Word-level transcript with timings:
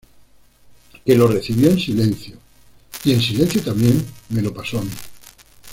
que 1.05 1.15
lo 1.15 1.27
recibió 1.27 1.69
en 1.69 1.77
silencio, 1.77 2.35
y, 3.03 3.13
en 3.13 3.21
silencio 3.21 3.61
también, 3.61 4.03
me 4.29 4.41
lo 4.41 4.51
pasó 4.51 4.79
a 4.79 4.81
mí. 4.81 4.89